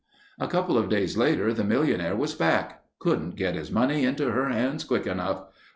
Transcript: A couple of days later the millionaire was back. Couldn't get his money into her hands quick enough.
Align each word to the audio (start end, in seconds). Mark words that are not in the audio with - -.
A 0.39 0.47
couple 0.47 0.79
of 0.79 0.89
days 0.89 1.15
later 1.15 1.53
the 1.53 1.63
millionaire 1.63 2.15
was 2.15 2.33
back. 2.33 2.83
Couldn't 2.97 3.35
get 3.35 3.53
his 3.53 3.69
money 3.69 4.03
into 4.03 4.31
her 4.31 4.49
hands 4.49 4.83
quick 4.83 5.05
enough. 5.05 5.43